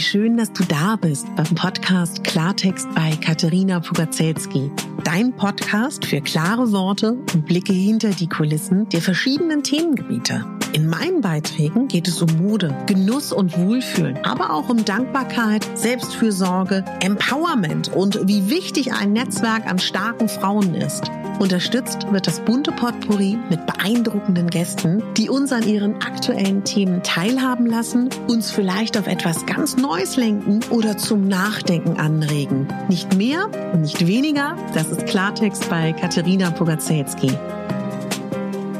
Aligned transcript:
Wie 0.00 0.04
schön, 0.04 0.38
dass 0.38 0.50
du 0.50 0.64
da 0.64 0.96
bist 0.96 1.26
beim 1.36 1.54
Podcast 1.54 2.24
Klartext 2.24 2.88
bei 2.94 3.10
Katharina 3.16 3.80
Pugacelski. 3.80 4.70
Dein 5.04 5.30
Podcast 5.36 6.06
für 6.06 6.22
klare 6.22 6.72
Worte 6.72 7.18
und 7.34 7.44
Blicke 7.44 7.74
hinter 7.74 8.08
die 8.08 8.26
Kulissen 8.26 8.88
der 8.88 9.02
verschiedenen 9.02 9.62
Themengebiete. 9.62 10.59
In 10.72 10.86
meinen 10.86 11.20
Beiträgen 11.20 11.88
geht 11.88 12.06
es 12.06 12.22
um 12.22 12.28
Mode, 12.36 12.76
Genuss 12.86 13.32
und 13.32 13.58
Wohlfühlen, 13.58 14.18
aber 14.24 14.52
auch 14.52 14.68
um 14.68 14.84
Dankbarkeit, 14.84 15.66
Selbstfürsorge, 15.74 16.84
Empowerment 17.00 17.92
und 17.92 18.28
wie 18.28 18.50
wichtig 18.50 18.92
ein 18.92 19.12
Netzwerk 19.12 19.66
an 19.66 19.80
starken 19.80 20.28
Frauen 20.28 20.74
ist. 20.76 21.10
Unterstützt 21.40 22.12
wird 22.12 22.26
das 22.26 22.40
bunte 22.40 22.70
Potpourri 22.70 23.36
mit 23.48 23.66
beeindruckenden 23.66 24.48
Gästen, 24.48 25.02
die 25.16 25.28
uns 25.28 25.52
an 25.52 25.66
ihren 25.66 25.94
aktuellen 26.02 26.62
Themen 26.64 27.02
teilhaben 27.02 27.66
lassen, 27.66 28.10
uns 28.28 28.50
vielleicht 28.50 28.96
auf 28.96 29.06
etwas 29.06 29.46
ganz 29.46 29.76
Neues 29.76 30.16
lenken 30.16 30.60
oder 30.70 30.98
zum 30.98 31.26
Nachdenken 31.26 31.98
anregen. 31.98 32.68
Nicht 32.88 33.16
mehr, 33.16 33.48
nicht 33.76 34.06
weniger, 34.06 34.54
das 34.74 34.88
ist 34.88 35.06
Klartext 35.06 35.68
bei 35.68 35.92
Katharina 35.94 36.50
Pogacelski. 36.50 37.32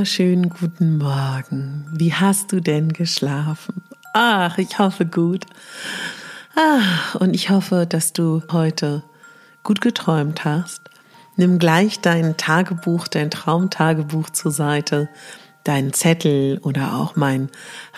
Wunderschönen 0.00 0.48
guten 0.48 0.96
Morgen. 0.96 1.84
Wie 1.92 2.14
hast 2.14 2.52
du 2.52 2.60
denn 2.60 2.94
geschlafen? 2.94 3.82
Ach, 4.14 4.56
ich 4.56 4.78
hoffe 4.78 5.04
gut. 5.04 5.44
Ah, 6.56 7.18
und 7.18 7.34
ich 7.34 7.50
hoffe, 7.50 7.84
dass 7.86 8.14
du 8.14 8.42
heute 8.50 9.02
gut 9.62 9.82
geträumt 9.82 10.46
hast. 10.46 10.88
Nimm 11.36 11.58
gleich 11.58 12.00
dein 12.00 12.38
Tagebuch, 12.38 13.08
dein 13.08 13.30
Traumtagebuch 13.30 14.30
zur 14.30 14.52
Seite, 14.52 15.10
deinen 15.64 15.92
Zettel 15.92 16.60
oder 16.62 16.94
auch 16.94 17.16
mein 17.16 17.50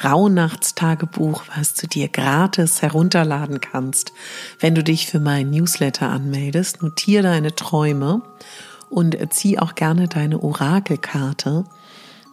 Rauhnachtstagebuch, 0.03 1.45
was 1.55 1.75
du 1.75 1.87
dir 1.87 2.09
gratis 2.09 2.83
herunterladen 2.83 3.61
kannst, 3.61 4.13
wenn 4.59 4.75
du 4.75 4.83
dich 4.83 5.07
für 5.07 5.21
meinen 5.21 5.51
Newsletter 5.51 6.09
anmeldest. 6.09 6.83
Notiere 6.83 7.23
deine 7.23 7.55
Träume 7.55 8.23
und 8.91 9.17
zieh 9.33 9.61
auch 9.61 9.77
gerne 9.77 10.09
deine 10.09 10.43
Orakelkarte 10.43 11.65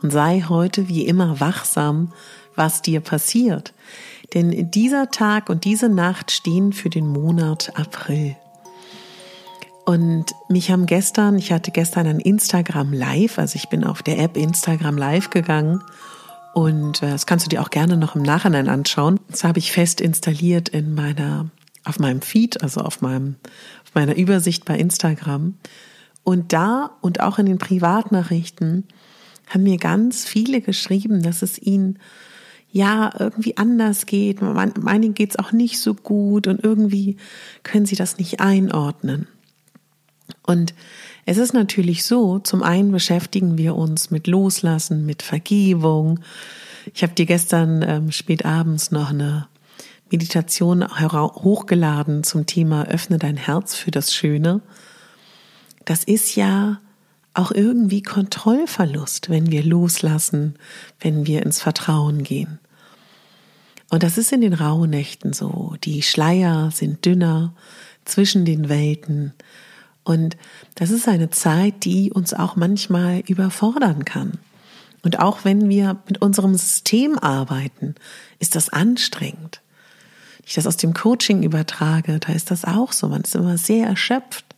und 0.01 0.11
sei 0.11 0.43
heute 0.47 0.87
wie 0.87 1.05
immer 1.05 1.39
wachsam, 1.39 2.13
was 2.55 2.81
dir 2.81 3.01
passiert. 3.01 3.73
Denn 4.33 4.69
dieser 4.71 5.09
Tag 5.09 5.49
und 5.49 5.65
diese 5.65 5.89
Nacht 5.89 6.31
stehen 6.31 6.73
für 6.73 6.89
den 6.89 7.07
Monat 7.07 7.71
April. 7.75 8.35
Und 9.85 10.25
mich 10.49 10.69
haben 10.69 10.85
gestern, 10.85 11.37
ich 11.39 11.51
hatte 11.51 11.71
gestern 11.71 12.05
ein 12.05 12.19
Instagram 12.19 12.93
Live, 12.93 13.39
also 13.39 13.55
ich 13.55 13.69
bin 13.69 13.83
auf 13.83 14.03
der 14.03 14.19
App 14.19 14.37
Instagram 14.37 14.97
Live 14.97 15.31
gegangen 15.31 15.83
und 16.53 17.01
äh, 17.01 17.09
das 17.11 17.25
kannst 17.25 17.45
du 17.45 17.49
dir 17.49 17.61
auch 17.61 17.69
gerne 17.69 17.97
noch 17.97 18.15
im 18.15 18.21
Nachhinein 18.21 18.69
anschauen. 18.69 19.19
Das 19.29 19.43
habe 19.43 19.59
ich 19.59 19.71
fest 19.71 20.01
installiert 20.01 20.69
in 20.69 20.93
meiner, 20.93 21.49
auf 21.85 21.99
meinem 21.99 22.21
Feed, 22.21 22.61
also 22.61 22.81
auf 22.81 23.01
meinem, 23.01 23.37
auf 23.83 23.95
meiner 23.95 24.15
Übersicht 24.15 24.65
bei 24.65 24.77
Instagram. 24.77 25.57
Und 26.23 26.53
da 26.53 26.91
und 27.01 27.21
auch 27.21 27.39
in 27.39 27.45
den 27.45 27.57
Privatnachrichten 27.57 28.87
haben 29.49 29.63
mir 29.63 29.77
ganz 29.77 30.25
viele 30.25 30.61
geschrieben, 30.61 31.21
dass 31.21 31.41
es 31.41 31.59
ihnen 31.59 31.99
ja 32.71 33.11
irgendwie 33.17 33.57
anders 33.57 34.05
geht. 34.05 34.41
Meinen 34.41 35.13
geht 35.13 35.31
es 35.31 35.39
auch 35.39 35.51
nicht 35.51 35.79
so 35.79 35.93
gut 35.95 36.47
und 36.47 36.63
irgendwie 36.63 37.17
können 37.63 37.85
sie 37.85 37.95
das 37.95 38.17
nicht 38.17 38.39
einordnen. 38.39 39.27
Und 40.45 40.73
es 41.25 41.37
ist 41.37 41.53
natürlich 41.53 42.05
so, 42.05 42.39
zum 42.39 42.63
einen 42.63 42.91
beschäftigen 42.91 43.57
wir 43.57 43.75
uns 43.75 44.11
mit 44.11 44.27
Loslassen, 44.27 45.05
mit 45.05 45.23
Vergebung. 45.23 46.19
Ich 46.93 47.01
habe 47.01 47.13
dir 47.13 47.25
gestern 47.25 47.83
ähm, 47.83 48.11
spät 48.11 48.45
abends 48.45 48.91
noch 48.91 49.09
eine 49.09 49.47
Meditation 50.11 50.87
hochgeladen 50.87 52.23
zum 52.23 52.45
Thema 52.45 52.87
Öffne 52.87 53.17
dein 53.17 53.37
Herz 53.37 53.75
für 53.75 53.91
das 53.91 54.13
Schöne 54.13 54.61
das 55.89 56.03
ist 56.03 56.35
ja 56.35 56.79
auch 57.39 57.51
irgendwie 57.51 58.03
Kontrollverlust, 58.03 59.29
wenn 59.29 59.49
wir 59.49 59.63
loslassen, 59.63 60.55
wenn 60.99 61.25
wir 61.25 61.43
ins 61.43 61.61
Vertrauen 61.61 62.23
gehen. 62.23 62.59
Und 63.89 64.03
das 64.03 64.17
ist 64.17 64.31
in 64.31 64.41
den 64.41 64.53
Rauhnächten 64.53 65.33
so. 65.33 65.75
Die 65.83 66.01
Schleier 66.01 66.69
sind 66.71 67.05
dünner 67.05 67.53
zwischen 68.05 68.45
den 68.45 68.69
Welten. 68.69 69.33
Und 70.03 70.37
das 70.75 70.91
ist 70.91 71.07
eine 71.07 71.29
Zeit, 71.29 71.85
die 71.85 72.11
uns 72.11 72.33
auch 72.33 72.55
manchmal 72.55 73.21
überfordern 73.21 74.05
kann. 74.05 74.33
Und 75.01 75.19
auch 75.19 75.45
wenn 75.45 75.69
wir 75.69 75.97
mit 76.07 76.21
unserem 76.21 76.55
System 76.55 77.17
arbeiten, 77.17 77.95
ist 78.39 78.55
das 78.55 78.69
anstrengend. 78.69 79.61
Ich 80.45 80.55
das 80.55 80.67
aus 80.67 80.77
dem 80.77 80.93
Coaching 80.93 81.43
übertrage, 81.43 82.19
da 82.19 82.33
ist 82.33 82.51
das 82.51 82.65
auch 82.65 82.91
so. 82.91 83.07
Man 83.07 83.21
ist 83.21 83.35
immer 83.35 83.57
sehr 83.57 83.87
erschöpft. 83.87 84.48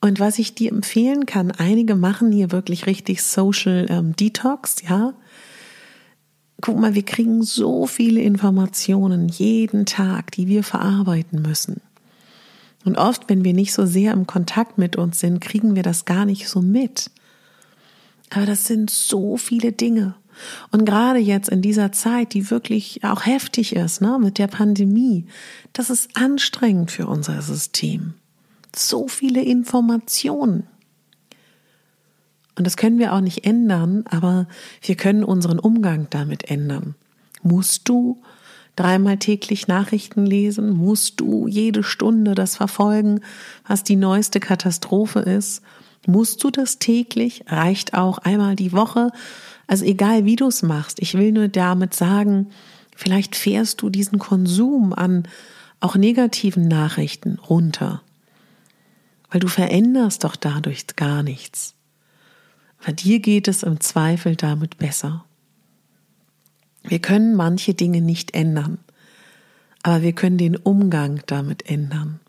Und 0.00 0.18
was 0.18 0.38
ich 0.38 0.54
dir 0.54 0.72
empfehlen 0.72 1.26
kann, 1.26 1.50
einige 1.50 1.94
machen 1.94 2.32
hier 2.32 2.52
wirklich 2.52 2.86
richtig 2.86 3.22
Social 3.22 3.86
ähm, 3.90 4.16
Detox, 4.16 4.76
ja. 4.88 5.12
Guck 6.62 6.78
mal, 6.78 6.94
wir 6.94 7.04
kriegen 7.04 7.42
so 7.42 7.86
viele 7.86 8.20
Informationen 8.20 9.28
jeden 9.28 9.86
Tag, 9.86 10.32
die 10.32 10.46
wir 10.46 10.62
verarbeiten 10.62 11.42
müssen. 11.42 11.80
Und 12.84 12.96
oft, 12.96 13.28
wenn 13.28 13.44
wir 13.44 13.52
nicht 13.52 13.72
so 13.72 13.84
sehr 13.86 14.12
im 14.12 14.26
Kontakt 14.26 14.78
mit 14.78 14.96
uns 14.96 15.20
sind, 15.20 15.40
kriegen 15.40 15.74
wir 15.74 15.82
das 15.82 16.06
gar 16.06 16.24
nicht 16.24 16.48
so 16.48 16.62
mit. 16.62 17.10
Aber 18.30 18.46
das 18.46 18.66
sind 18.66 18.90
so 18.90 19.36
viele 19.36 19.72
Dinge. 19.72 20.14
Und 20.70 20.86
gerade 20.86 21.18
jetzt 21.18 21.50
in 21.50 21.60
dieser 21.60 21.92
Zeit, 21.92 22.32
die 22.32 22.50
wirklich 22.50 23.04
auch 23.04 23.26
heftig 23.26 23.76
ist, 23.76 24.00
ne, 24.00 24.18
mit 24.18 24.38
der 24.38 24.46
Pandemie, 24.46 25.26
das 25.74 25.90
ist 25.90 26.16
anstrengend 26.16 26.90
für 26.90 27.06
unser 27.06 27.42
System 27.42 28.14
so 28.76 29.08
viele 29.08 29.42
Informationen. 29.42 30.66
Und 32.56 32.66
das 32.66 32.76
können 32.76 32.98
wir 32.98 33.14
auch 33.14 33.20
nicht 33.20 33.46
ändern, 33.46 34.04
aber 34.10 34.46
wir 34.82 34.94
können 34.94 35.24
unseren 35.24 35.58
Umgang 35.58 36.08
damit 36.10 36.50
ändern. 36.50 36.94
Musst 37.42 37.88
du 37.88 38.20
dreimal 38.76 39.18
täglich 39.18 39.66
Nachrichten 39.66 40.26
lesen? 40.26 40.70
Musst 40.70 41.20
du 41.20 41.46
jede 41.46 41.82
Stunde 41.82 42.34
das 42.34 42.56
verfolgen, 42.56 43.20
was 43.66 43.82
die 43.82 43.96
neueste 43.96 44.40
Katastrophe 44.40 45.20
ist? 45.20 45.62
Musst 46.06 46.44
du 46.44 46.50
das 46.50 46.78
täglich? 46.78 47.44
Reicht 47.46 47.94
auch 47.94 48.18
einmal 48.18 48.56
die 48.56 48.72
Woche? 48.72 49.10
Also 49.66 49.84
egal 49.84 50.24
wie 50.24 50.36
du 50.36 50.48
es 50.48 50.62
machst, 50.62 51.00
ich 51.00 51.14
will 51.14 51.32
nur 51.32 51.48
damit 51.48 51.94
sagen, 51.94 52.48
vielleicht 52.94 53.36
fährst 53.36 53.80
du 53.82 53.88
diesen 53.88 54.18
Konsum 54.18 54.92
an 54.92 55.28
auch 55.80 55.96
negativen 55.96 56.68
Nachrichten 56.68 57.38
runter 57.38 58.02
weil 59.30 59.40
du 59.40 59.48
veränderst 59.48 60.24
doch 60.24 60.36
dadurch 60.36 60.86
gar 60.96 61.22
nichts. 61.22 61.74
Bei 62.84 62.92
dir 62.92 63.20
geht 63.20 63.48
es 63.48 63.62
im 63.62 63.80
Zweifel 63.80 64.36
damit 64.36 64.78
besser. 64.78 65.24
Wir 66.82 66.98
können 66.98 67.34
manche 67.36 67.74
Dinge 67.74 68.00
nicht 68.00 68.34
ändern, 68.34 68.78
aber 69.82 70.02
wir 70.02 70.12
können 70.12 70.38
den 70.38 70.56
Umgang 70.56 71.22
damit 71.26 71.68
ändern. 71.68 72.20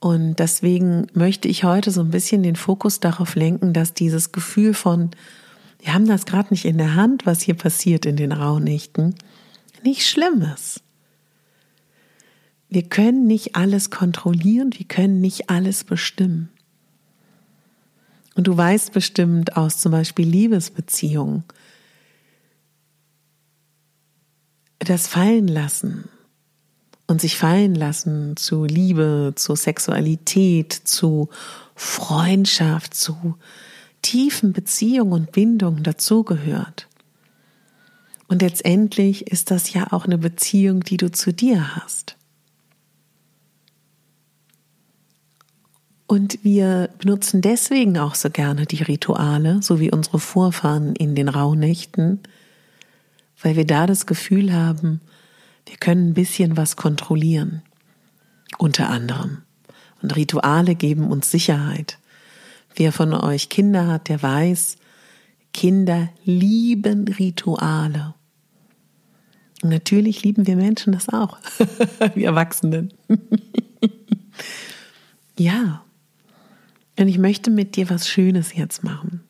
Und 0.00 0.36
deswegen 0.36 1.08
möchte 1.12 1.48
ich 1.48 1.64
heute 1.64 1.90
so 1.90 2.00
ein 2.02 2.10
bisschen 2.10 2.42
den 2.42 2.54
Fokus 2.54 3.00
darauf 3.00 3.34
lenken, 3.34 3.72
dass 3.72 3.94
dieses 3.94 4.30
Gefühl 4.30 4.74
von, 4.74 5.10
wir 5.80 5.92
haben 5.92 6.06
das 6.06 6.24
gerade 6.24 6.50
nicht 6.50 6.66
in 6.66 6.78
der 6.78 6.94
Hand, 6.94 7.26
was 7.26 7.40
hier 7.42 7.54
passiert 7.54 8.06
in 8.06 8.16
den 8.16 8.30
Rauhnächten, 8.30 9.16
nicht 9.82 10.06
schlimm 10.06 10.42
ist. 10.54 10.82
Wir 12.68 12.82
können 12.82 13.26
nicht 13.26 13.56
alles 13.56 13.90
kontrollieren, 13.90 14.70
wir 14.76 14.86
können 14.86 15.20
nicht 15.20 15.50
alles 15.50 15.84
bestimmen. 15.84 16.50
Und 18.34 18.46
du 18.46 18.56
weißt 18.56 18.92
bestimmt 18.92 19.56
aus 19.56 19.78
zum 19.78 19.92
Beispiel 19.92 20.26
Liebesbeziehungen, 20.28 21.44
das 24.78 25.08
Fallen 25.08 25.48
lassen, 25.48 26.08
und 27.08 27.22
sich 27.22 27.36
fallen 27.36 27.74
lassen 27.74 28.36
zu 28.36 28.64
Liebe, 28.64 29.32
zu 29.34 29.56
Sexualität, 29.56 30.72
zu 30.72 31.30
Freundschaft, 31.74 32.94
zu 32.94 33.36
tiefen 34.02 34.52
Beziehungen 34.52 35.12
und 35.12 35.32
Bindungen 35.32 35.82
dazugehört. 35.82 36.86
Und 38.28 38.42
letztendlich 38.42 39.26
ist 39.26 39.50
das 39.50 39.72
ja 39.72 39.90
auch 39.90 40.04
eine 40.04 40.18
Beziehung, 40.18 40.80
die 40.80 40.98
du 40.98 41.10
zu 41.10 41.32
dir 41.32 41.76
hast. 41.76 42.17
Und 46.08 46.42
wir 46.42 46.88
benutzen 46.98 47.42
deswegen 47.42 47.98
auch 47.98 48.14
so 48.14 48.30
gerne 48.30 48.64
die 48.64 48.82
Rituale, 48.82 49.62
so 49.62 49.78
wie 49.78 49.92
unsere 49.92 50.18
Vorfahren 50.18 50.96
in 50.96 51.14
den 51.14 51.28
Rauhnächten, 51.28 52.20
weil 53.42 53.56
wir 53.56 53.66
da 53.66 53.86
das 53.86 54.06
Gefühl 54.06 54.54
haben, 54.54 55.02
wir 55.66 55.76
können 55.76 56.08
ein 56.08 56.14
bisschen 56.14 56.56
was 56.56 56.76
kontrollieren. 56.76 57.62
Unter 58.56 58.88
anderem. 58.88 59.42
Und 60.00 60.16
Rituale 60.16 60.76
geben 60.76 61.10
uns 61.10 61.30
Sicherheit. 61.30 61.98
Wer 62.74 62.92
von 62.92 63.12
euch 63.12 63.50
Kinder 63.50 63.86
hat, 63.86 64.08
der 64.08 64.22
weiß, 64.22 64.76
Kinder 65.52 66.08
lieben 66.24 67.06
Rituale. 67.06 68.14
Und 69.62 69.68
natürlich 69.68 70.22
lieben 70.22 70.46
wir 70.46 70.56
Menschen 70.56 70.94
das 70.94 71.10
auch, 71.10 71.36
wir 72.14 72.28
Erwachsenen. 72.28 72.94
ja. 75.38 75.84
Und 76.98 77.06
ich 77.06 77.18
möchte 77.18 77.50
mit 77.50 77.76
dir 77.76 77.88
was 77.90 78.08
Schönes 78.08 78.54
jetzt 78.54 78.82
machen. 78.82 79.22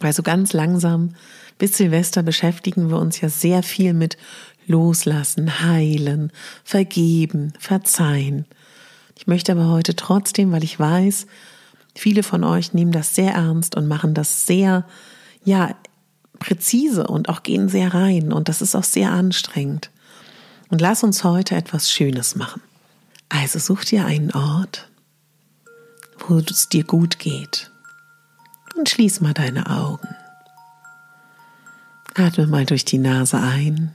Weil 0.00 0.12
so 0.12 0.22
ganz 0.22 0.52
langsam 0.52 1.14
bis 1.56 1.78
Silvester 1.78 2.22
beschäftigen 2.22 2.90
wir 2.90 2.98
uns 2.98 3.20
ja 3.20 3.30
sehr 3.30 3.62
viel 3.62 3.94
mit 3.94 4.18
Loslassen, 4.66 5.62
heilen, 5.62 6.30
vergeben, 6.62 7.54
verzeihen. 7.58 8.44
Ich 9.16 9.26
möchte 9.26 9.52
aber 9.52 9.68
heute 9.68 9.96
trotzdem, 9.96 10.52
weil 10.52 10.64
ich 10.64 10.78
weiß, 10.78 11.26
viele 11.94 12.22
von 12.22 12.44
euch 12.44 12.74
nehmen 12.74 12.92
das 12.92 13.14
sehr 13.14 13.32
ernst 13.32 13.76
und 13.76 13.86
machen 13.86 14.14
das 14.14 14.46
sehr, 14.46 14.86
ja, 15.44 15.74
präzise 16.38 17.06
und 17.06 17.28
auch 17.28 17.42
gehen 17.42 17.68
sehr 17.68 17.94
rein 17.94 18.32
und 18.32 18.48
das 18.48 18.60
ist 18.60 18.74
auch 18.74 18.84
sehr 18.84 19.10
anstrengend. 19.12 19.90
Und 20.68 20.80
lass 20.80 21.02
uns 21.02 21.24
heute 21.24 21.54
etwas 21.54 21.90
Schönes 21.90 22.34
machen. 22.34 22.60
Also 23.28 23.58
such 23.58 23.84
dir 23.84 24.04
einen 24.04 24.32
Ort, 24.32 24.90
wo 26.28 26.38
es 26.38 26.68
dir 26.68 26.84
gut 26.84 27.18
geht 27.18 27.70
und 28.76 28.88
schließ 28.88 29.20
mal 29.20 29.34
deine 29.34 29.68
Augen. 29.70 30.08
Atme 32.14 32.46
mal 32.46 32.64
durch 32.64 32.84
die 32.84 32.98
Nase 32.98 33.38
ein 33.38 33.94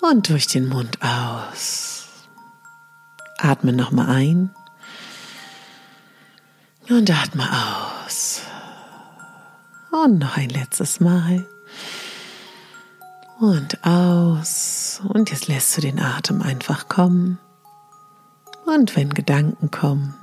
und 0.00 0.28
durch 0.28 0.46
den 0.46 0.68
Mund 0.68 0.98
aus. 1.02 2.08
Atme 3.38 3.72
nochmal 3.72 4.10
ein 4.10 4.50
und 6.88 7.10
atme 7.10 7.48
aus. 7.50 8.42
Und 9.90 10.18
noch 10.18 10.36
ein 10.36 10.50
letztes 10.50 11.00
Mal. 11.00 11.46
Und 13.40 13.84
aus. 13.84 15.00
Und 15.04 15.30
jetzt 15.30 15.48
lässt 15.48 15.76
du 15.76 15.80
den 15.80 16.00
Atem 16.00 16.42
einfach 16.42 16.88
kommen. 16.88 17.38
Und 18.66 18.96
wenn 18.96 19.14
Gedanken 19.14 19.70
kommen, 19.70 20.14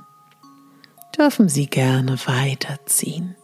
dürfen 1.16 1.48
sie 1.48 1.66
gerne 1.66 2.18
weiterziehen. 2.26 3.36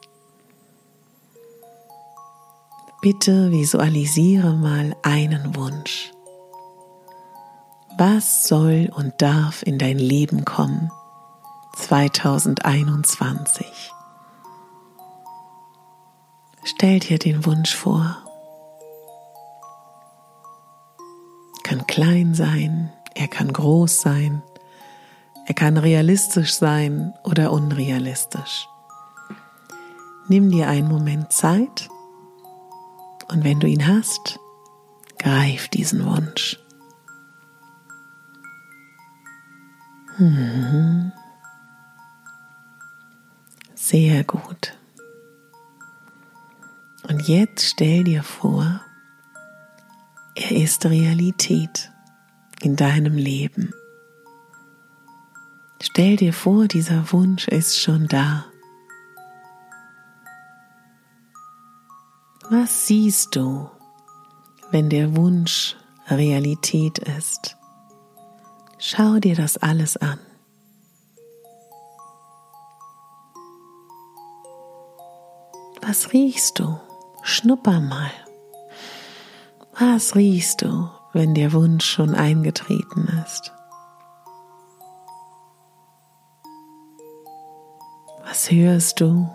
Bitte 3.01 3.51
visualisiere 3.51 4.53
mal 4.53 4.95
einen 5.03 5.57
Wunsch. 5.57 6.13
Was 7.99 8.45
soll 8.45 8.91
und 8.95 9.13
darf 9.19 9.63
in 9.63 9.79
dein 9.79 9.99
Leben 9.99 10.45
kommen 10.45 10.91
2021? 11.77 13.67
Stell 16.65 17.01
dir 17.01 17.19
den 17.19 17.45
Wunsch 17.45 17.75
vor. 17.75 18.19
Kann 21.65 21.87
klein 21.87 22.35
sein, 22.35 22.93
er 23.15 23.29
kann 23.29 23.53
groß 23.53 24.01
sein, 24.01 24.43
er 25.53 25.55
kann 25.55 25.77
realistisch 25.77 26.55
sein 26.55 27.13
oder 27.25 27.53
unrealistisch. 27.53 28.67
Nimm 30.27 30.51
dir 30.51 30.67
einen 30.67 30.89
Moment 30.89 31.31
Zeit 31.31 31.91
und 33.29 33.45
wenn 33.45 33.61
du 33.61 33.67
ihn 33.67 33.87
hast, 33.87 34.41
greif 35.19 35.69
diesen 35.69 36.07
Wunsch. 36.07 36.59
Mhm. 40.17 41.13
Sehr 43.75 44.25
gut. 44.25 44.73
Und 47.11 47.29
jetzt 47.29 47.67
stell 47.73 48.05
dir 48.05 48.23
vor, 48.23 48.81
er 50.35 50.53
ist 50.53 50.87
Realität 50.87 51.93
in 52.63 52.75
deinem 52.75 53.19
Leben. 53.19 53.75
Stell 55.85 56.15
dir 56.15 56.33
vor, 56.33 56.69
dieser 56.69 57.11
Wunsch 57.11 57.49
ist 57.49 57.81
schon 57.81 58.07
da. 58.07 58.45
Was 62.49 62.87
siehst 62.87 63.35
du, 63.35 63.69
wenn 64.71 64.91
der 64.91 65.17
Wunsch 65.17 65.77
Realität 66.07 67.01
ist? 67.01 67.57
Schau 68.79 69.19
dir 69.19 69.35
das 69.35 69.57
alles 69.57 69.97
an. 69.97 70.21
Was 75.81 76.13
riechst 76.13 76.61
du? 76.61 76.79
Schnupper 77.25 77.81
mal. 77.81 78.13
Was 79.77 80.15
riechst 80.15 80.63
du, 80.63 80.89
wenn 81.13 81.35
der 81.35 81.53
Wunsch 81.53 81.85
schon 81.85 82.15
eingetreten 82.15 83.09
ist? 83.27 83.53
Was 88.33 88.51
hörst 88.51 88.99
du? 89.03 89.29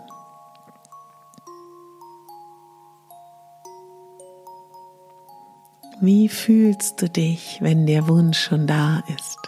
Wie 6.00 6.28
fühlst 6.28 7.00
du 7.00 7.08
dich, 7.08 7.58
wenn 7.60 7.86
der 7.86 8.08
Wunsch 8.08 8.40
schon 8.40 8.66
da 8.66 9.04
ist? 9.16 9.38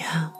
Ja. 0.00 0.32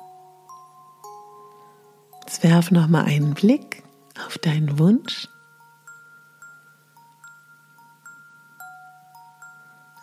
Jetzt 2.23 2.43
werf 2.43 2.73
noch 2.73 2.89
mal 2.89 3.05
einen 3.05 3.35
Blick 3.35 3.85
auf 4.27 4.39
deinen 4.39 4.81
Wunsch. 4.81 5.29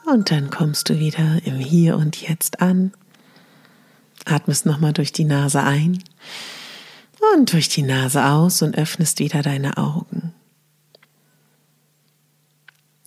Und 0.05 0.31
dann 0.31 0.50
kommst 0.50 0.88
du 0.88 1.00
wieder 1.00 1.45
im 1.45 1.57
Hier 1.57 1.97
und 1.97 2.21
Jetzt 2.21 2.62
an. 2.62 2.93
Atmest 4.25 4.65
nochmal 4.65 4.93
durch 4.93 5.11
die 5.11 5.25
Nase 5.25 5.61
ein 5.63 6.03
und 7.35 7.51
durch 7.53 7.69
die 7.69 7.83
Nase 7.83 8.25
aus 8.25 8.61
und 8.61 8.77
öffnest 8.77 9.19
wieder 9.19 9.41
deine 9.41 9.77
Augen. 9.77 10.33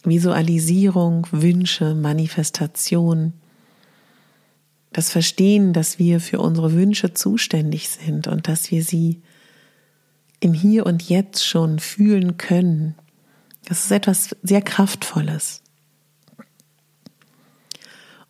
Visualisierung, 0.04 1.26
Wünsche, 1.32 1.94
Manifestation, 1.94 3.32
das 4.92 5.10
Verstehen, 5.10 5.72
dass 5.72 5.98
wir 5.98 6.20
für 6.20 6.38
unsere 6.40 6.72
Wünsche 6.72 7.12
zuständig 7.12 7.88
sind 7.88 8.28
und 8.28 8.48
dass 8.48 8.70
wir 8.70 8.82
sie 8.82 9.20
im 10.40 10.54
Hier 10.54 10.86
und 10.86 11.02
Jetzt 11.08 11.44
schon 11.44 11.78
fühlen 11.78 12.38
können. 12.38 12.94
Das 13.64 13.84
ist 13.84 13.90
etwas 13.90 14.36
sehr 14.42 14.62
Kraftvolles. 14.62 15.62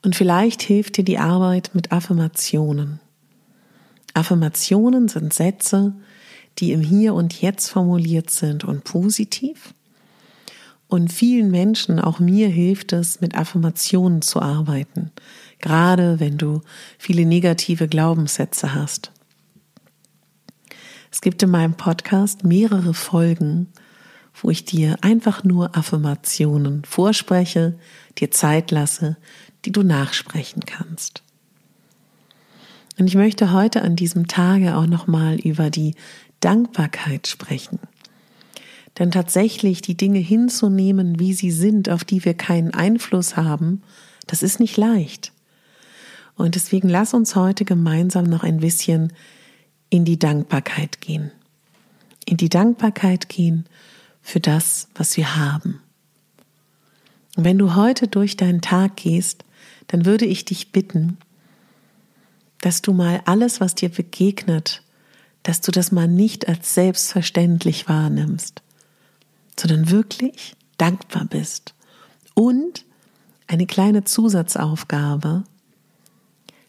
Und 0.07 0.15
vielleicht 0.15 0.63
hilft 0.63 0.99
dir 0.99 1.03
die 1.03 1.19
Arbeit 1.19 1.73
mit 1.75 1.91
Affirmationen. 1.91 3.01
Affirmationen 4.15 5.09
sind 5.09 5.35
Sätze, 5.35 5.97
die 6.61 6.71
im 6.71 6.81
Hier 6.81 7.13
und 7.13 7.43
Jetzt 7.43 7.71
formuliert 7.71 8.31
sind 8.31 8.63
und 8.63 8.85
positiv 8.85 9.75
und 10.87 11.13
vielen 11.13 11.51
Menschen, 11.51 11.99
auch 11.99 12.21
mir 12.21 12.47
hilft 12.47 12.93
es, 12.93 13.21
mit 13.21 13.37
Affirmationen 13.37 14.23
zu 14.23 14.41
arbeiten, 14.41 15.11
gerade 15.59 16.21
wenn 16.21 16.39
du 16.39 16.61
viele 16.99 17.27
negative 17.27 17.89
Glaubenssätze 17.89 18.77
hast. 18.77 19.11
Es 21.11 21.21
gibt 21.21 21.43
in 21.43 21.51
meinem 21.51 21.75
Podcast 21.75 22.45
mehrere 22.45 22.95
Folgen, 22.95 23.73
wo 24.41 24.51
ich 24.51 24.65
dir 24.65 24.99
einfach 25.01 25.43
nur 25.43 25.77
Affirmationen 25.77 26.85
vorspreche, 26.85 27.77
dir 28.19 28.31
Zeit 28.31 28.71
lasse, 28.71 29.17
die 29.67 29.73
du 29.73 29.83
nachsprechen 29.83 30.65
kannst. 30.65 31.23
Und 32.99 33.09
ich 33.09 33.17
möchte 33.17 33.53
heute 33.53 33.83
an 33.83 33.97
diesem 33.97 34.29
Tage 34.29 34.77
auch 34.77 34.87
nochmal 34.87 35.39
über 35.41 35.71
die 35.71 35.95
Dankbarkeit 36.41 37.27
sprechen. 37.27 37.81
Denn 38.99 39.11
tatsächlich 39.11 39.83
die 39.83 39.97
Dinge 39.97 40.21
hinzunehmen, 40.21 41.19
wie 41.19 41.35
sie 41.35 41.51
sind, 41.51 41.91
auf 41.91 42.05
die 42.05 42.25
wir 42.25 42.35
keinen 42.35 42.73
Einfluss 42.73 43.37
haben, 43.37 43.83
das 44.27 44.43
ist 44.43 44.61
nicht 44.61 44.77
leicht. 44.77 45.33
Und 46.37 46.55
deswegen 46.55 46.89
lass 46.89 47.13
uns 47.13 47.35
heute 47.35 47.65
gemeinsam 47.65 48.25
noch 48.25 48.45
ein 48.45 48.61
bisschen 48.61 49.13
in 49.91 50.05
die 50.05 50.19
Dankbarkeit 50.19 51.01
gehen. 51.01 51.33
In 52.25 52.37
die 52.37 52.49
Dankbarkeit 52.49 53.29
gehen 53.29 53.67
für 54.23 54.41
das, 54.41 54.89
was 54.95 55.17
wir 55.17 55.37
haben. 55.37 55.81
Und 57.37 57.45
wenn 57.45 57.59
du 57.59 57.75
heute 57.75 58.09
durch 58.09 58.37
deinen 58.37 58.63
Tag 58.63 58.97
gehst, 58.97 59.45
dann 59.89 60.05
würde 60.05 60.25
ich 60.25 60.45
dich 60.45 60.73
bitten, 60.73 61.19
dass 62.61 62.83
du 62.83 62.93
mal 62.93 63.23
alles, 63.27 63.61
was 63.61 63.75
dir 63.75 63.89
begegnet, 63.89 64.83
dass 65.43 65.61
du 65.61 65.71
das 65.71 65.93
mal 65.93 66.09
nicht 66.09 66.49
als 66.49 66.75
selbstverständlich 66.75 67.89
wahrnimmst, 67.89 68.63
sondern 69.59 69.91
wirklich 69.91 70.57
dankbar 70.77 71.27
bist. 71.27 71.75
Und 72.35 72.85
eine 73.47 73.67
kleine 73.67 74.05
Zusatzaufgabe. 74.05 75.45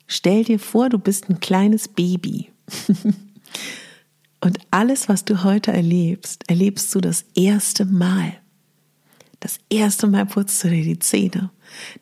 Stell 0.05 0.43
dir 0.43 0.59
vor, 0.59 0.89
du 0.89 1.00
bist 1.00 1.29
ein 1.29 1.39
kleines 1.39 1.88
Baby. 1.88 2.51
Und 4.41 4.59
alles, 4.69 5.09
was 5.09 5.25
du 5.25 5.43
heute 5.43 5.74
erlebst, 5.74 6.43
erlebst 6.47 6.93
du 6.93 7.01
das 7.01 7.25
erste 7.33 7.86
Mal. 7.86 8.33
Das 9.39 9.57
erste 9.69 10.07
Mal 10.07 10.25
putzt 10.25 10.63
du 10.63 10.69
dir 10.69 10.83
die 10.83 11.00
Zähne. 11.00 11.50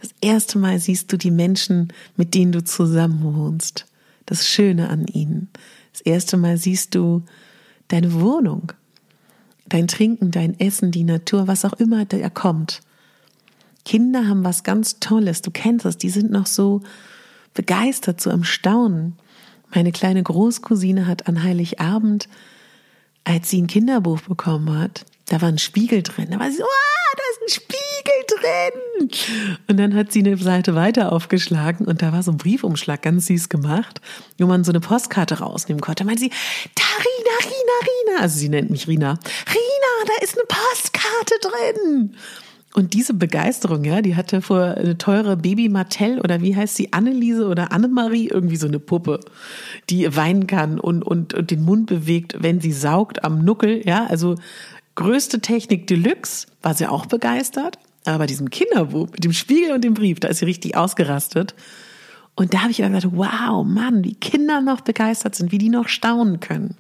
Das 0.02 0.10
erste 0.22 0.58
Mal 0.58 0.80
siehst 0.80 1.12
du 1.12 1.18
die 1.18 1.32
Menschen, 1.32 1.94
mit 2.18 2.34
denen 2.34 2.52
du 2.52 2.64
zusammen 2.64 3.36
wohnst. 3.36 3.86
Das 4.26 4.48
Schöne 4.48 4.90
an 4.90 5.06
ihnen. 5.08 5.50
Das 5.92 6.02
erste 6.02 6.38
Mal 6.38 6.58
siehst 6.58 6.96
du 6.96 7.24
deine 7.88 8.14
Wohnung, 8.14 8.72
dein 9.68 9.88
Trinken, 9.88 10.32
dein 10.32 10.60
Essen, 10.60 10.92
die 10.92 11.04
Natur, 11.04 11.48
was 11.48 11.66
auch 11.66 11.74
immer 11.74 12.06
da 12.06 12.30
kommt. 12.30 12.82
Kinder 13.86 14.28
haben 14.28 14.44
was 14.44 14.64
ganz 14.64 15.00
Tolles. 15.00 15.42
Du 15.42 15.52
kennst 15.52 15.86
es. 15.86 15.98
Die 15.98 16.10
sind 16.10 16.32
noch 16.32 16.48
so 16.48 16.82
begeistert, 17.54 18.20
so 18.20 18.32
am 18.32 18.44
Staunen. 18.44 19.14
Meine 19.74 19.92
kleine 19.92 20.24
Großcousine 20.24 21.08
hat 21.08 21.28
an 21.28 21.44
Heiligabend, 21.44 22.28
als 23.24 23.50
sie 23.50 23.62
ein 23.62 23.68
Kinderbuch 23.68 24.22
bekommen 24.22 24.78
hat, 24.78 25.06
da 25.26 25.42
war 25.42 25.50
ein 25.50 25.58
Spiegel 25.58 26.04
drin. 26.04 26.30
Da 26.32 26.40
war 26.40 26.50
sie 26.50 26.58
so, 26.58 26.64
ah, 26.64 27.16
da 27.18 27.24
ein 27.46 27.50
Spiegel 27.50 27.80
drin. 28.28 29.10
Und 29.68 29.78
dann 29.78 29.96
hat 29.96 30.12
sie 30.12 30.20
eine 30.20 30.38
Seite 30.38 30.76
weiter 30.76 31.12
aufgeschlagen 31.12 31.86
und 31.86 32.02
da 32.02 32.12
war 32.12 32.24
so 32.24 32.32
ein 32.32 32.38
Briefumschlag, 32.38 33.02
ganz 33.02 33.28
süß 33.28 33.50
gemacht, 33.50 34.02
wo 34.40 34.48
man 34.48 34.64
so 34.64 34.72
eine 34.72 34.80
Postkarte 34.80 35.40
rausnehmen 35.40 35.82
konnte. 35.82 36.04
Da 36.04 36.06
meinte 36.06 36.24
sie, 36.24 36.32
Tarina, 36.76 37.36
Rina, 37.44 38.14
Rina. 38.14 38.22
Also 38.22 38.40
sie 38.40 38.50
nennt 38.50 38.70
mich 38.70 38.88
Rina. 38.88 39.20
Rina, 39.48 40.06
da 40.08 40.24
ist 40.24 40.38
eine 40.38 40.46
Postkarte 40.48 41.36
drin. 41.42 42.16
Und 42.76 42.94
diese 42.94 43.14
Begeisterung, 43.14 43.86
ja, 43.86 44.02
die 44.02 44.18
hatte 44.18 44.42
vor 44.42 44.62
eine 44.62 44.98
teure 44.98 45.38
Baby 45.38 45.70
Martell 45.70 46.20
oder 46.20 46.42
wie 46.42 46.58
heißt 46.58 46.76
sie, 46.76 46.92
Anneliese 46.92 47.48
oder 47.48 47.72
Annemarie, 47.72 48.28
irgendwie 48.28 48.58
so 48.58 48.68
eine 48.68 48.80
Puppe, 48.80 49.22
die 49.90 50.14
weinen 50.14 50.46
kann 50.46 50.78
und, 50.78 51.02
und, 51.02 51.34
und 51.34 51.52
den 51.52 51.62
Mund 51.62 51.88
bewegt, 51.88 52.36
wenn 52.40 52.60
sie 52.60 52.74
saugt 52.74 53.24
am 53.24 53.46
Nuckel, 53.46 53.88
ja, 53.88 54.06
also 54.08 54.36
größte 54.96 55.40
Technik 55.42 55.88
Deluxe, 55.88 56.48
war 56.62 56.74
sie 56.74 56.88
auch 56.88 57.06
begeistert. 57.06 57.78
Aber 58.06 58.20
bei 58.20 58.26
diesem 58.28 58.50
Kinderbuch 58.50 59.10
mit 59.12 59.24
dem 59.24 59.34
Spiegel 59.34 59.74
und 59.74 59.84
dem 59.84 59.94
Brief, 59.94 60.20
da 60.20 60.28
ist 60.28 60.40
sie 60.40 60.46
richtig 60.46 60.76
ausgerastet. 60.78 61.56
Und 62.36 62.54
da 62.54 62.62
habe 62.62 62.72
ich 62.72 62.80
immer 62.80 62.90
gesagt, 62.90 63.16
wow, 63.16 63.66
Mann, 63.66 64.04
wie 64.04 64.16
Kinder 64.16 64.62
noch 64.62 64.82
begeistert 64.82 65.36
sind, 65.36 65.52
wie 65.52 65.58
die 65.58 65.70
noch 65.70 65.88
staunen 65.88 66.40
können. 66.40 66.76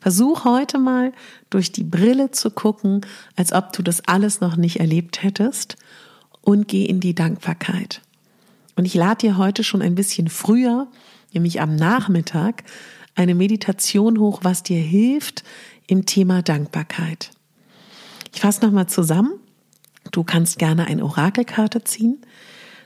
Versuch 0.00 0.44
heute 0.44 0.78
mal 0.78 1.12
durch 1.50 1.72
die 1.72 1.84
Brille 1.84 2.30
zu 2.30 2.50
gucken, 2.50 3.00
als 3.34 3.52
ob 3.52 3.72
du 3.72 3.82
das 3.82 4.06
alles 4.06 4.40
noch 4.40 4.56
nicht 4.56 4.78
erlebt 4.78 5.22
hättest 5.22 5.76
und 6.42 6.68
geh 6.68 6.84
in 6.84 7.00
die 7.00 7.14
Dankbarkeit. 7.14 8.02
Und 8.76 8.84
ich 8.84 8.94
lade 8.94 9.26
dir 9.26 9.36
heute 9.36 9.64
schon 9.64 9.82
ein 9.82 9.94
bisschen 9.94 10.28
früher, 10.28 10.86
nämlich 11.32 11.60
am 11.60 11.74
Nachmittag, 11.74 12.62
eine 13.14 13.34
Meditation 13.34 14.20
hoch, 14.20 14.40
was 14.42 14.62
dir 14.62 14.78
hilft 14.78 15.42
im 15.86 16.06
Thema 16.06 16.42
Dankbarkeit. 16.42 17.30
Ich 18.36 18.42
fasse 18.42 18.66
nochmal 18.66 18.86
zusammen. 18.86 19.40
Du 20.12 20.22
kannst 20.22 20.58
gerne 20.58 20.86
eine 20.88 21.02
Orakelkarte 21.06 21.84
ziehen, 21.84 22.18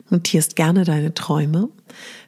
notierst 0.09 0.55
gerne 0.55 0.85
deine 0.85 1.13
Träume. 1.13 1.67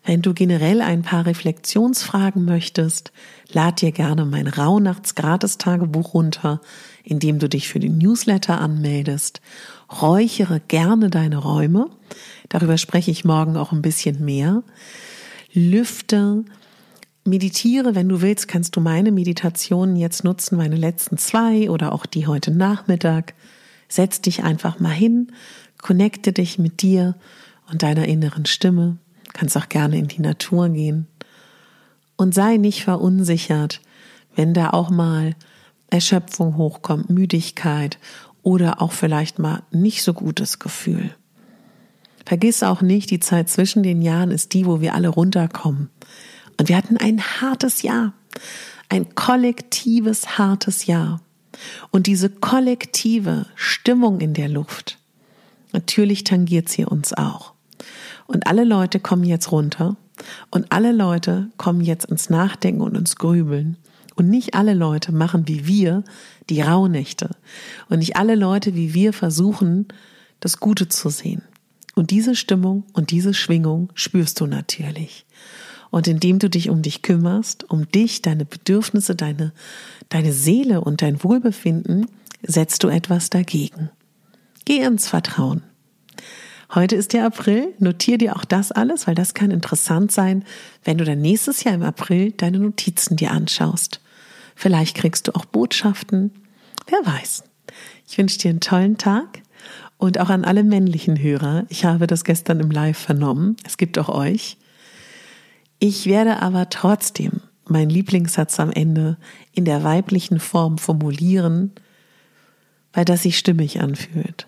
Wenn 0.03 0.22
du 0.22 0.34
generell 0.34 0.82
ein 0.82 1.03
paar 1.03 1.25
Reflexionsfragen 1.25 2.44
möchtest, 2.44 3.13
lad 3.50 3.80
dir 3.80 3.94
gerne 3.94 4.25
mein 4.25 4.48
Rauhnachts-Gratis-Tagebuch 4.48 6.13
runter, 6.13 6.60
in 7.06 7.20
dem 7.20 7.39
du 7.39 7.48
dich 7.48 7.70
für 7.70 7.80
den 7.80 7.98
Newsletter 7.98 8.60
anmeldest. 8.60 9.39
Räuchere 10.01 10.60
gerne 10.60 11.10
deine 11.10 11.38
Räume. 11.38 11.89
Darüber 12.50 12.77
spreche 12.77 13.12
ich 13.12 13.24
morgen 13.24 13.56
auch 13.56 13.72
ein 13.72 13.82
bisschen 13.82 14.25
mehr. 14.25 14.63
Lüfte, 15.53 16.44
meditiere, 17.25 17.96
wenn 17.96 18.10
du 18.10 18.22
willst, 18.22 18.48
kannst 18.48 18.75
du 18.75 18.82
meine 18.82 19.12
Meditationen 19.12 19.96
jetzt 19.96 20.24
nutzen, 20.24 20.58
meine 20.58 20.75
letzten 20.75 21.18
zwei 21.18 21.70
oder 21.70 21.94
auch 21.94 22.06
die 22.06 22.27
heute 22.27 22.51
Nachmittag. 22.51 23.34
Setz 23.88 24.22
dich 24.22 24.44
einfach 24.44 24.80
mal 24.80 24.94
hin, 24.94 25.32
connecte 25.82 26.34
dich 26.34 26.60
mit 26.60 26.82
dir 26.82 27.15
und 27.70 27.84
deiner 27.84 28.08
inneren 28.08 28.46
Stimme. 28.46 28.98
Kannst 29.34 29.58
auch 29.58 29.70
gerne 29.70 29.98
in 29.98 30.08
die 30.08 30.22
Natur 30.22 30.70
gehen. 30.70 31.08
Und 32.15 32.34
sei 32.34 32.58
nicht 32.58 32.84
verunsichert, 32.84 33.82
wenn 34.36 34.53
da 34.53 34.70
auch 34.72 34.89
mal 34.89 35.36
Erschöpfung 35.89 36.58
hochkommt, 36.58 37.10
Müdigkeit 37.10 37.98
oder 38.42 38.82
auch 38.82 38.92
vielleicht 38.92 39.39
mal 39.39 39.63
nicht 39.72 40.03
so 40.03 40.13
gutes 40.13 40.60
Gefühl. 40.60 41.15
Vergiss 42.25 42.63
auch 42.63 42.82
nicht, 42.82 43.12
die 43.12 43.20
Zeit 43.20 43.50
zwischen 43.50 43.84
den 43.84 44.01
Jahren 44.01 44.32
ist 44.32 44.53
die, 44.53 44.65
wo 44.65 44.82
wir 44.82 44.96
alle 44.96 45.10
runterkommen. 45.10 45.89
Und 46.57 46.69
wir 46.69 46.77
hatten 46.77 46.98
ein 46.98 47.22
hartes 47.22 47.81
Jahr, 47.81 48.13
ein 48.89 49.15
kollektives 49.15 50.38
hartes 50.38 50.86
Jahr. 50.86 51.22
Und 51.91 52.07
diese 52.07 52.29
kollektive 52.29 53.45
Stimmung 53.55 54.22
in 54.22 54.33
der 54.33 54.50
Luft, 54.50 54.98
natürlich 55.72 56.24
tangiert 56.24 56.69
sie 56.69 56.86
uns 56.86 57.13
auch. 57.13 57.53
Und 58.27 58.48
alle 58.48 58.63
Leute 58.63 59.00
kommen 59.00 59.24
jetzt 59.24 59.51
runter 59.51 59.95
und 60.50 60.72
alle 60.72 60.91
Leute 60.91 61.50
kommen 61.57 61.81
jetzt 61.81 62.05
ins 62.05 62.29
Nachdenken 62.29 62.81
und 62.81 62.95
ins 62.95 63.15
Grübeln. 63.15 63.77
Und 64.15 64.29
nicht 64.29 64.53
alle 64.53 64.75
Leute 64.75 65.12
machen 65.12 65.48
wie 65.48 65.65
wir 65.65 66.03
die 66.50 66.62
Rauhnächte. 66.62 67.31
Und 67.89 68.00
nicht 68.00 68.15
alle 68.15 68.36
Leute 68.36 68.75
wie 68.75 68.93
wir 68.93 69.12
versuchen, 69.12 69.88
das 70.39 70.60
Gute 70.60 70.88
zu 70.88 71.10
sehen. 71.10 71.41
Und 71.95 72.12
diese 72.12 72.36
Stimmung 72.36 72.83
und 72.93 73.12
diese 73.12 73.33
Schwingung 73.33 73.89
spürst 73.95 74.39
du 74.39 74.45
natürlich. 74.45 75.25
Und 75.94 76.08
indem 76.08 76.40
du 76.40 76.50
dich 76.50 76.72
um 76.72 76.82
dich 76.82 77.04
kümmerst, 77.04 77.70
um 77.70 77.88
dich, 77.88 78.24
deine 78.24 78.46
Bedürfnisse, 78.46 79.16
deine, 79.16 79.52
deine 80.10 80.34
Seele 80.34 80.82
und 80.82 81.04
dein 81.04 81.24
Wohlbefinden, 81.24 82.08
setzt 82.42 82.84
du 82.84 82.88
etwas 82.88 83.30
dagegen. 83.30 83.92
Geh 84.66 84.80
ins 84.80 85.08
Vertrauen. 85.08 85.62
Heute 86.74 86.96
ist 86.96 87.14
der 87.14 87.28
April. 87.28 87.76
Notier 87.78 88.18
dir 88.18 88.36
auch 88.36 88.44
das 88.44 88.72
alles, 88.72 89.06
weil 89.06 89.14
das 89.14 89.36
kann 89.36 89.52
interessant 89.52 90.12
sein, 90.12 90.46
wenn 90.84 90.98
du 90.98 91.06
dann 91.06 91.22
nächstes 91.22 91.64
Jahr 91.64 91.76
im 91.76 91.84
April 91.84 92.32
deine 92.32 92.58
Notizen 92.58 93.16
dir 93.16 93.30
anschaust. 93.30 94.02
Vielleicht 94.56 94.98
kriegst 94.98 95.28
du 95.28 95.36
auch 95.36 95.46
Botschaften. 95.46 96.32
Wer 96.88 97.06
weiß. 97.06 97.44
Ich 98.08 98.18
wünsche 98.18 98.40
dir 98.40 98.50
einen 98.50 98.62
tollen 98.62 98.98
Tag 98.98 99.44
und 100.00 100.20
auch 100.20 100.32
an 100.32 100.44
alle 100.44 100.64
männlichen 100.64 101.22
Hörer. 101.22 101.68
Ich 101.70 101.86
habe 101.86 102.08
das 102.08 102.24
gestern 102.24 102.62
im 102.62 102.72
Live 102.72 102.98
vernommen. 102.98 103.58
Es 103.64 103.78
gibt 103.78 104.00
auch 104.00 104.10
euch. 104.10 104.58
Ich 105.86 106.06
werde 106.06 106.42
aber 106.42 106.70
trotzdem 106.70 107.42
meinen 107.66 107.90
Lieblingssatz 107.90 108.58
am 108.58 108.72
Ende 108.72 109.18
in 109.52 109.66
der 109.66 109.84
weiblichen 109.84 110.40
Form 110.40 110.78
formulieren, 110.78 111.74
weil 112.94 113.04
das 113.04 113.24
sich 113.24 113.38
stimmig 113.38 113.82
anfühlt. 113.82 114.48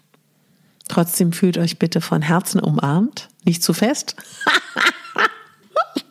Trotzdem 0.88 1.34
fühlt 1.34 1.58
euch 1.58 1.78
bitte 1.78 2.00
von 2.00 2.22
Herzen 2.22 2.62
umarmt, 2.62 3.28
nicht 3.44 3.64
zu 3.64 3.74
fest. 3.74 4.16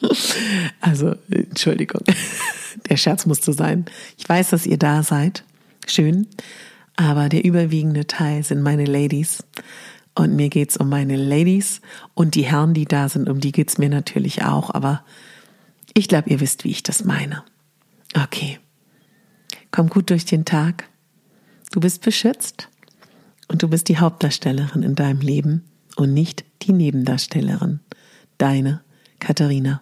also, 0.83 1.15
Entschuldigung, 1.31 2.03
der 2.91 2.99
Scherz 2.99 3.25
musste 3.25 3.55
sein. 3.55 3.87
Ich 4.19 4.29
weiß, 4.29 4.51
dass 4.51 4.67
ihr 4.67 4.79
da 4.79 5.03
seid. 5.03 5.43
Schön. 5.87 6.27
Aber 6.97 7.31
der 7.31 7.47
überwiegende 7.47 8.07
Teil 8.07 8.45
sind 8.45 8.61
meine 8.61 8.85
Ladies. 8.85 9.43
Und 10.15 10.37
mir 10.37 10.49
geht's 10.49 10.77
um 10.77 10.89
meine 10.89 11.17
Ladies 11.17 11.81
und 12.15 12.37
die 12.37 12.45
Herren, 12.45 12.73
die 12.73 12.85
da 12.85 13.09
sind, 13.09 13.29
um 13.29 13.41
die 13.41 13.53
geht's 13.53 13.79
mir 13.79 13.89
natürlich 13.89 14.45
auch. 14.45 14.71
Aber 14.71 15.05
ich 15.93 16.09
glaube, 16.09 16.31
ihr 16.31 16.41
wisst, 16.41 16.65
wie 16.65 16.71
ich 16.71 16.83
das 16.83 17.05
meine. 17.05 17.43
Okay. 18.15 18.59
Komm 19.71 19.89
gut 19.89 20.11
durch 20.11 20.25
den 20.25 20.45
Tag. 20.45 20.89
Du 21.73 21.81
bist 21.81 22.03
beschützt 22.03 22.69
und 23.49 23.63
du 23.63 23.69
bist 23.69 23.89
die 23.89 23.99
Hauptdarstellerin 23.99 24.85
in 24.85 24.95
deinem 24.95 25.21
Leben 25.21 25.65
und 25.97 26.15
nicht 26.15 26.45
die 26.63 26.73
Nebendarstellerin. 26.73 27.81
Deine 28.39 28.83
Katharina. 29.19 29.81